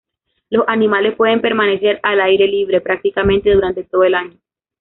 Los 0.49 0.65
animales 0.67 1.15
pueden 1.15 1.41
permanecer 1.41 1.99
al 2.01 2.21
aire 2.21 2.47
libre, 2.47 2.81
prácticamente 2.81 3.53
durante 3.53 3.83
todo 3.83 4.03
el 4.03 4.15
año. 4.15 4.39